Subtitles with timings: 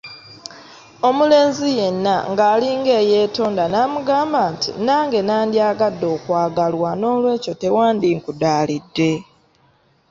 [1.07, 9.11] Omulenzi yenna nga alinga eyeetonda n’amugamba nti “Nange nandyagadde okwagalwa n’olwekyo tewandinkudaalidde”.